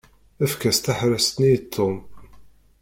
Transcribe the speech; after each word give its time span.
Efk-as 0.45 0.77
taḥeṛṛast-nni 0.79 1.49
i 1.57 1.59
Ṭom. 1.73 1.95